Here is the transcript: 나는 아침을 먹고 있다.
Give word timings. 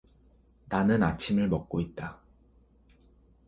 나는 0.67 1.03
아침을 1.03 1.47
먹고 1.47 1.79
있다. 1.79 2.17